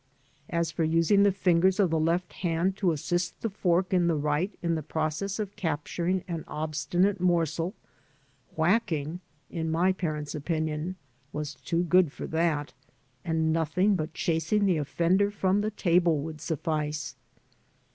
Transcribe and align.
As 0.49 0.71
for 0.71 0.83
using 0.83 1.21
the 1.21 1.31
fingers 1.31 1.79
of 1.79 1.91
the 1.91 1.99
left 1.99 2.33
hand 2.33 2.75
to 2.77 2.91
assist 2.91 3.39
the 3.41 3.51
fork 3.51 3.93
m 3.93 4.07
the 4.07 4.15
right 4.15 4.51
in 4.63 4.73
the 4.73 4.81
process 4.81 5.37
of 5.37 5.55
capturing 5.55 6.23
an 6.27 6.43
obstinate 6.47 7.19
morsel, 7.21 7.75
whacking, 8.55 9.19
in 9.51 9.69
my 9.69 9.91
parent's 9.91 10.33
opinion, 10.33 10.95
was 11.31 11.53
too 11.53 11.83
good 11.83 12.11
for 12.11 12.25
that, 12.25 12.73
and 13.23 13.53
nothing 13.53 13.93
but 13.93 14.15
chasing 14.15 14.65
the 14.65 14.77
offender 14.77 15.29
from 15.29 15.61
the 15.61 15.69
table 15.69 16.17
would 16.17 16.41
suffice. 16.41 17.15